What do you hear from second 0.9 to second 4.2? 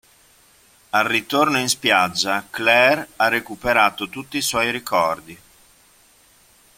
ritorno in spiaggia Claire ha recuperato